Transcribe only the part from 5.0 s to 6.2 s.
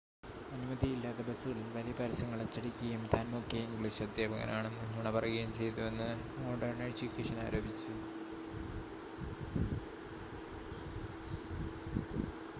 പറയുകയും ചെയ്തുവെന്ന്